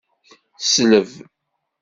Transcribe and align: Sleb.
Sleb. 0.59 1.09